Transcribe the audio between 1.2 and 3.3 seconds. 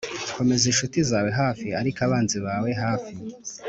hafi ariko abanzi bawe hafi